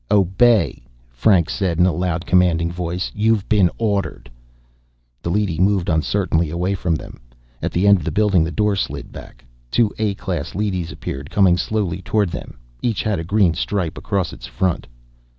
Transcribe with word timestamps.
"Obey!" 0.09 0.81
Franks 1.11 1.53
said 1.53 1.77
in 1.77 1.85
a 1.85 1.93
loud, 1.93 2.25
commanding 2.25 2.71
voice. 2.71 3.11
"You've 3.13 3.47
been 3.47 3.69
ordered!" 3.77 4.31
The 5.21 5.29
leady 5.29 5.59
moved 5.59 5.89
uncertainly 5.89 6.49
away 6.49 6.73
from 6.73 6.95
them. 6.95 7.19
At 7.61 7.71
the 7.71 7.85
end 7.87 7.99
of 7.99 8.03
the 8.03 8.11
building, 8.11 8.47
a 8.47 8.51
door 8.51 8.75
slid 8.75 9.11
back. 9.11 9.45
Two 9.69 9.91
A 9.99 10.15
class 10.15 10.55
leadys 10.55 10.91
appeared, 10.91 11.29
coming 11.29 11.55
slowly 11.55 12.01
toward 12.01 12.29
them. 12.29 12.57
Each 12.81 13.03
had 13.03 13.19
a 13.19 13.23
green 13.23 13.53
stripe 13.53 13.95
across 13.95 14.33
its 14.33 14.47
front. 14.47 14.87